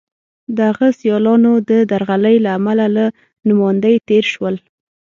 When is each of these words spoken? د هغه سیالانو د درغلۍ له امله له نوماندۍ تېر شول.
د 0.55 0.57
هغه 0.69 0.87
سیالانو 0.99 1.51
د 1.69 1.71
درغلۍ 1.91 2.35
له 2.45 2.49
امله 2.59 2.85
له 2.95 3.05
نوماندۍ 3.47 3.95
تېر 4.07 4.23
شول. 4.33 4.55